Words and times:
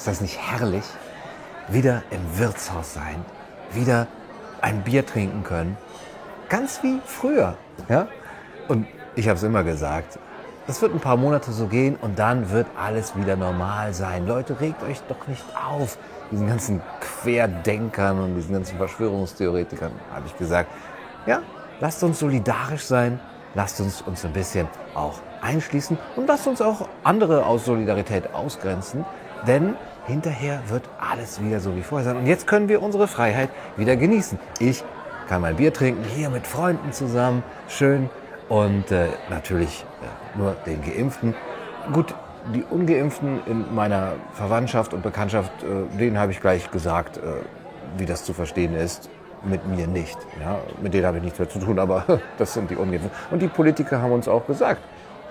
Ist 0.00 0.06
das 0.06 0.22
nicht 0.22 0.38
herrlich? 0.38 0.84
Wieder 1.68 2.02
im 2.10 2.38
Wirtshaus 2.38 2.94
sein, 2.94 3.22
wieder 3.72 4.06
ein 4.62 4.82
Bier 4.82 5.04
trinken 5.04 5.44
können. 5.44 5.76
Ganz 6.48 6.82
wie 6.82 7.02
früher. 7.04 7.58
Ja? 7.86 8.08
Und 8.66 8.86
ich 9.14 9.28
habe 9.28 9.36
es 9.36 9.42
immer 9.42 9.62
gesagt, 9.62 10.18
das 10.66 10.80
wird 10.80 10.94
ein 10.94 11.00
paar 11.00 11.18
Monate 11.18 11.52
so 11.52 11.66
gehen 11.66 11.96
und 12.00 12.18
dann 12.18 12.48
wird 12.48 12.66
alles 12.82 13.14
wieder 13.14 13.36
normal 13.36 13.92
sein. 13.92 14.26
Leute, 14.26 14.58
regt 14.58 14.82
euch 14.84 15.02
doch 15.06 15.28
nicht 15.28 15.44
auf. 15.54 15.98
Diesen 16.30 16.48
ganzen 16.48 16.80
Querdenkern 17.02 18.20
und 18.20 18.36
diesen 18.36 18.54
ganzen 18.54 18.78
Verschwörungstheoretikern 18.78 19.92
habe 20.14 20.26
ich 20.26 20.38
gesagt, 20.38 20.70
ja, 21.26 21.40
lasst 21.78 22.02
uns 22.02 22.20
solidarisch 22.20 22.84
sein, 22.84 23.20
lasst 23.54 23.78
uns 23.82 24.00
uns 24.00 24.24
ein 24.24 24.32
bisschen 24.32 24.66
auch 24.94 25.18
einschließen 25.42 25.98
und 26.16 26.26
lasst 26.26 26.46
uns 26.46 26.62
auch 26.62 26.88
andere 27.04 27.44
aus 27.44 27.66
Solidarität 27.66 28.32
ausgrenzen, 28.32 29.04
denn 29.46 29.74
hinterher 30.10 30.60
wird 30.68 30.82
alles 30.98 31.42
wieder 31.42 31.60
so 31.60 31.76
wie 31.76 31.82
vorher 31.82 32.04
sein. 32.04 32.16
Und 32.16 32.26
jetzt 32.26 32.46
können 32.46 32.68
wir 32.68 32.82
unsere 32.82 33.08
Freiheit 33.08 33.48
wieder 33.76 33.96
genießen. 33.96 34.38
Ich 34.58 34.84
kann 35.28 35.40
mein 35.40 35.56
Bier 35.56 35.72
trinken, 35.72 36.04
hier 36.04 36.28
mit 36.28 36.46
Freunden 36.46 36.92
zusammen, 36.92 37.42
schön 37.68 38.10
und 38.48 38.90
äh, 38.90 39.06
natürlich 39.30 39.84
äh, 40.02 40.38
nur 40.38 40.56
den 40.66 40.82
Geimpften. 40.82 41.34
Gut, 41.92 42.14
die 42.52 42.64
Ungeimpften 42.64 43.40
in 43.46 43.74
meiner 43.74 44.14
Verwandtschaft 44.32 44.92
und 44.92 45.02
Bekanntschaft, 45.02 45.52
äh, 45.62 45.96
denen 45.96 46.18
habe 46.18 46.32
ich 46.32 46.40
gleich 46.40 46.70
gesagt, 46.70 47.18
äh, 47.18 47.20
wie 47.96 48.06
das 48.06 48.24
zu 48.24 48.32
verstehen 48.32 48.74
ist. 48.74 49.08
Mit 49.42 49.66
mir 49.66 49.86
nicht. 49.86 50.18
Ja, 50.38 50.58
mit 50.82 50.92
denen 50.92 51.06
habe 51.06 51.16
ich 51.16 51.22
nichts 51.22 51.38
mehr 51.38 51.48
zu 51.48 51.60
tun, 51.60 51.78
aber 51.78 52.04
das 52.38 52.52
sind 52.52 52.70
die 52.70 52.76
Ungeimpften. 52.76 53.10
Und 53.30 53.40
die 53.40 53.48
Politiker 53.48 54.02
haben 54.02 54.12
uns 54.12 54.28
auch 54.28 54.46
gesagt, 54.46 54.82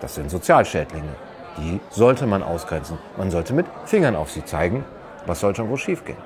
das 0.00 0.14
sind 0.14 0.30
Sozialschädlinge. 0.30 1.14
Die 1.58 1.80
sollte 1.90 2.26
man 2.26 2.42
ausgrenzen. 2.42 2.98
Man 3.16 3.30
sollte 3.30 3.52
mit 3.52 3.66
Fingern 3.84 4.16
auf 4.16 4.30
sie 4.30 4.44
zeigen. 4.44 4.84
Was 5.26 5.40
soll 5.40 5.54
schon 5.54 5.68
wohl 5.68 5.78
schiefgehen? 5.78 6.18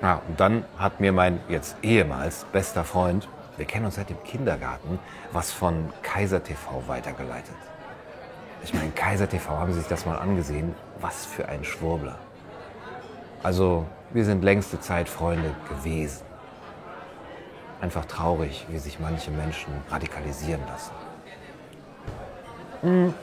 Ja, 0.00 0.20
und 0.26 0.40
dann 0.40 0.64
hat 0.78 1.00
mir 1.00 1.12
mein 1.12 1.40
jetzt 1.48 1.76
ehemals 1.82 2.44
bester 2.52 2.84
Freund, 2.84 3.28
wir 3.56 3.66
kennen 3.66 3.84
uns 3.84 3.96
seit 3.96 4.08
dem 4.08 4.22
Kindergarten, 4.24 4.98
was 5.30 5.52
von 5.52 5.90
Kaiser 6.02 6.42
TV 6.42 6.82
weitergeleitet. 6.86 7.54
Ich 8.64 8.72
meine, 8.72 8.90
Kaiser 8.90 9.28
TV, 9.28 9.50
haben 9.50 9.72
Sie 9.72 9.80
sich 9.80 9.88
das 9.88 10.06
mal 10.06 10.16
angesehen? 10.16 10.74
Was 11.00 11.26
für 11.26 11.48
ein 11.48 11.64
Schwurbler. 11.64 12.18
Also, 13.42 13.86
wir 14.12 14.24
sind 14.24 14.42
längste 14.42 14.80
Zeit 14.80 15.08
Freunde 15.08 15.54
gewesen. 15.68 16.22
Einfach 17.80 18.04
traurig, 18.04 18.66
wie 18.68 18.78
sich 18.78 19.00
manche 19.00 19.32
Menschen 19.32 19.72
radikalisieren 19.90 20.62
lassen. 20.68 20.92
Hm. 22.82 23.14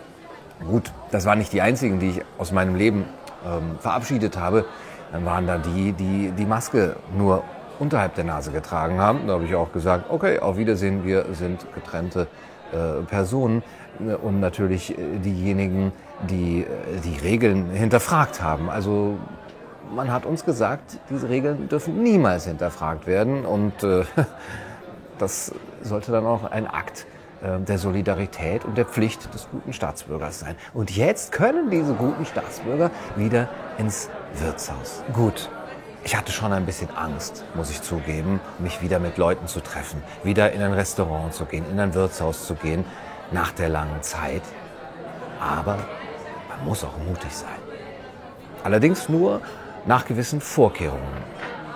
Gut, 0.66 0.92
das 1.12 1.26
waren 1.26 1.40
nicht 1.40 1.54
die 1.54 1.62
einzigen, 1.62 2.00
die 2.00 2.10
ich 2.10 2.22
aus 2.38 2.52
meinem 2.52 2.76
Leben 2.76 3.06
ähm, 3.46 3.78
verabschiedet 3.80 4.38
habe. 4.38 4.66
Dann 5.12 5.26
waren 5.26 5.48
da 5.48 5.58
die, 5.58 5.94
die 5.94 6.32
die 6.38 6.46
Maske 6.46 6.96
nur 7.18 7.44
unterhalb 7.80 8.16
der 8.16 8.26
Nase 8.26 8.52
getragen 8.52 9.00
haben. 9.00 9.28
Da 9.28 9.34
habe 9.34 9.46
ich 9.46 9.56
auch 9.56 9.72
gesagt, 9.72 10.10
okay, 10.10 10.40
auf 10.40 10.58
Wiedersehen, 10.58 11.06
wir 11.06 11.26
sind 11.34 11.66
getrennte 11.74 12.28
äh, 12.72 13.02
Personen. 13.04 13.64
Und 14.22 14.40
natürlich 14.40 14.98
äh, 14.98 15.18
diejenigen, 15.20 15.92
die 16.30 16.62
äh, 16.62 16.66
die 17.04 17.18
Regeln 17.18 17.70
hinterfragt 17.72 18.42
haben. 18.42 18.70
Also 18.70 19.18
man 19.96 20.12
hat 20.12 20.26
uns 20.26 20.46
gesagt, 20.46 21.00
diese 21.10 21.30
Regeln 21.30 21.70
dürfen 21.70 22.04
niemals 22.04 22.46
hinterfragt 22.46 23.08
werden. 23.08 23.46
Und 23.46 23.82
äh, 23.84 24.04
das 25.18 25.54
sollte 25.82 26.12
dann 26.12 26.26
auch 26.26 26.52
ein 26.52 26.68
Akt 26.68 27.06
der 27.42 27.78
Solidarität 27.78 28.66
und 28.66 28.78
der 28.78 28.86
Pflicht 28.86 29.34
des 29.34 29.48
guten 29.50 29.72
Staatsbürgers 29.73 30.40
sein. 30.40 30.56
Und 30.73 30.95
jetzt 30.95 31.32
können 31.32 31.70
diese 31.70 31.94
guten 31.94 32.26
Staatsbürger 32.26 32.92
wieder 33.16 33.47
ins 33.78 34.09
Wirtshaus. 34.34 35.03
Gut. 35.13 35.50
Ich 36.03 36.16
hatte 36.16 36.31
schon 36.31 36.53
ein 36.53 36.66
bisschen 36.66 36.90
Angst, 36.96 37.44
muss 37.56 37.69
ich 37.69 37.81
zugeben, 37.81 38.40
mich 38.58 38.81
wieder 38.81 39.00
mit 39.00 39.18
Leuten 39.18 39.47
zu 39.47 39.59
treffen, 39.59 40.02
wieder 40.24 40.52
in 40.53 40.62
ein 40.62 40.72
Restaurant 40.72 41.34
zu 41.34 41.46
gehen, 41.46 41.66
in 41.69 41.80
ein 41.80 41.94
Wirtshaus 41.94 42.47
zu 42.47 42.56
gehen, 42.56 42.86
nach 43.31 43.52
der 43.52 43.69
langen 43.69 44.02
Zeit. 44.02 44.42
Aber 45.40 45.78
man 46.47 46.66
muss 46.66 46.84
auch 46.84 46.97
mutig 47.06 47.31
sein. 47.31 47.50
Allerdings 48.63 49.09
nur 49.09 49.42
nach 49.86 50.06
gewissen 50.06 50.42
Vorkehrungen. 50.42 51.03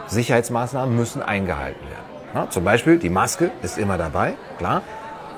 Sicherheitsmaßnahmen 0.07 0.95
müssen 0.95 1.21
eingehalten 1.21 1.81
werden. 1.81 2.03
Ja, 2.33 2.49
zum 2.49 2.63
Beispiel 2.63 2.97
die 2.97 3.09
Maske 3.09 3.51
ist 3.61 3.77
immer 3.77 3.97
dabei, 3.97 4.33
klar. 4.57 4.81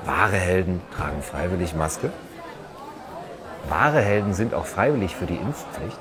Wahre 0.05 0.38
Helden 0.38 0.81
tragen 0.95 1.21
freiwillig 1.21 1.75
Maske. 1.75 2.11
Wahre 3.69 4.01
Helden 4.01 4.33
sind 4.33 4.53
auch 4.53 4.66
freiwillig 4.66 5.16
für 5.16 5.25
die 5.25 5.35
Impfpflicht. 5.35 5.97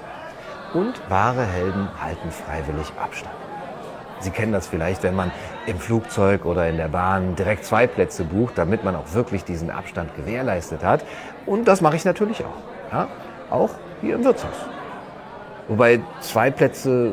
Und 0.75 1.01
wahre 1.09 1.45
Helden 1.45 1.89
halten 2.03 2.31
freiwillig 2.31 2.93
Abstand. 3.01 3.35
Sie 4.21 4.31
kennen 4.31 4.53
das 4.53 4.67
vielleicht, 4.67 5.03
wenn 5.03 5.15
man 5.15 5.31
im 5.67 5.79
Flugzeug 5.79 6.45
oder 6.45 6.69
in 6.69 6.77
der 6.77 6.89
Bahn 6.89 7.37
direkt 7.37 7.65
zwei 7.65 7.87
Plätze 7.87 8.25
bucht, 8.25 8.59
damit 8.59 8.85
man 8.85 8.97
auch 8.97 9.13
wirklich 9.13 9.45
diesen 9.45 9.71
Abstand 9.71 10.15
gewährleistet 10.17 10.83
hat. 10.83 11.05
Und 11.47 11.67
das 11.67 11.81
mache 11.81 11.97
ich 11.97 12.05
natürlich 12.05 12.45
auch. 12.45 12.93
Ja? 12.93 13.09
Auch 13.51 13.71
hier 14.01 14.17
im 14.17 14.25
Wirtshaus. 14.25 14.57
Wobei 15.69 16.01
zwei 16.21 16.51
Plätze 16.51 17.13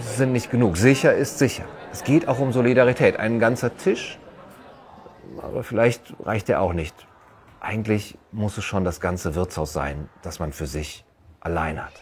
sind 0.00 0.32
nicht 0.32 0.50
genug. 0.50 0.76
Sicher 0.76 1.12
ist 1.14 1.38
sicher. 1.38 1.64
Es 1.92 2.04
geht 2.04 2.28
auch 2.28 2.38
um 2.38 2.52
Solidarität. 2.52 3.18
Ein 3.18 3.38
ganzer 3.38 3.76
Tisch 3.76 4.18
aber 5.40 5.62
vielleicht 5.62 6.14
reicht 6.24 6.48
der 6.48 6.60
auch 6.60 6.72
nicht. 6.72 7.06
Eigentlich 7.60 8.18
muss 8.32 8.58
es 8.58 8.64
schon 8.64 8.84
das 8.84 9.00
ganze 9.00 9.34
Wirtshaus 9.34 9.72
sein, 9.72 10.08
das 10.22 10.38
man 10.38 10.52
für 10.52 10.66
sich 10.66 11.04
allein 11.40 11.82
hat. 11.82 11.94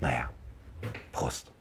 Naja, 0.00 0.28
Prost. 1.12 1.52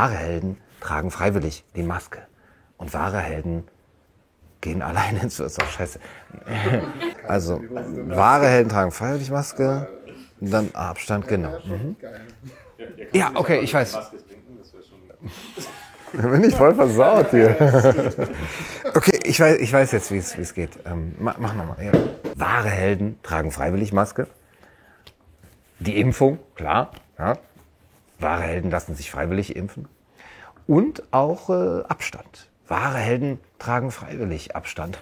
Wahre 0.00 0.14
Helden 0.14 0.56
tragen 0.80 1.10
freiwillig 1.10 1.62
die 1.76 1.82
Maske. 1.82 2.20
Und 2.78 2.94
wahre 2.94 3.18
Helden 3.18 3.64
gehen 4.62 4.80
alleine 4.90 5.20
ins 5.20 5.38
Wirtshaus. 5.38 5.70
Scheiße. 5.72 6.00
Also, 7.28 7.60
wahre 8.08 8.48
Helden 8.48 8.70
tragen 8.70 8.90
freiwillig 8.92 9.30
Maske. 9.30 9.88
Und 10.40 10.50
dann 10.50 10.70
Abstand, 10.74 11.28
genau. 11.28 11.58
Mhm. 11.64 11.96
Ja, 13.12 13.32
okay, 13.34 13.60
ich 13.60 13.74
weiß. 13.74 13.98
Bin 16.12 16.44
ich 16.44 16.56
voll 16.56 16.74
versaut 16.74 17.30
hier. 17.30 17.56
Okay, 18.94 19.20
ich 19.22 19.38
weiß, 19.38 19.60
ich 19.60 19.72
weiß 19.72 19.92
jetzt, 19.92 20.10
wie 20.10 20.16
es 20.16 20.54
geht. 20.54 20.70
Ähm, 20.84 21.14
mach 21.20 21.36
nochmal. 21.38 21.76
Ja. 21.80 21.92
Wahre 22.34 22.70
Helden 22.70 23.20
tragen 23.22 23.52
freiwillig 23.52 23.92
Maske. 23.92 24.26
Die 25.78 26.00
Impfung, 26.00 26.40
klar. 26.56 26.90
Ja. 27.18 27.36
Wahre 28.20 28.42
Helden 28.42 28.70
lassen 28.70 28.94
sich 28.94 29.10
freiwillig 29.10 29.56
impfen. 29.56 29.88
Und 30.66 31.02
auch 31.12 31.50
äh, 31.50 31.82
Abstand. 31.84 32.48
Wahre 32.68 32.98
Helden 32.98 33.40
tragen 33.58 33.90
freiwillig 33.90 34.54
Abstand. 34.54 35.00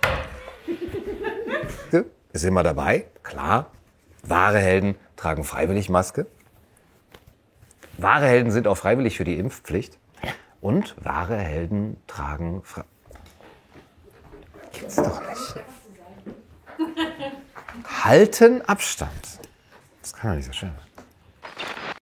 Ist 2.32 2.44
immer 2.44 2.62
dabei, 2.62 3.06
klar. 3.22 3.70
Wahre 4.22 4.58
Helden 4.58 4.96
tragen 5.16 5.44
freiwillig 5.44 5.88
Maske. 5.88 6.26
Wahre 7.96 8.26
Helden 8.26 8.52
sind 8.52 8.68
auch 8.68 8.76
freiwillig 8.76 9.16
für 9.16 9.24
die 9.24 9.38
Impfpflicht. 9.38 9.98
Und 10.60 10.94
wahre 11.04 11.36
Helden 11.36 11.96
tragen. 12.06 12.62
Fre 12.64 12.84
Gibt's 14.72 14.96
doch 14.96 15.20
nicht. 15.28 15.54
Halten 18.04 18.62
Abstand. 18.62 19.40
Das 20.02 20.12
kann 20.12 20.30
doch 20.30 20.36
nicht 20.36 20.46
so 20.46 20.52
schön 20.52 20.72
sein. 20.76 20.87